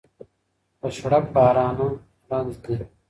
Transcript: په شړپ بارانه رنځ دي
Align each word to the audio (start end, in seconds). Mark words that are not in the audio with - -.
په 0.79 0.87
شړپ 0.95 1.25
بارانه 1.35 1.87
رنځ 2.29 2.53
دي 2.63 2.75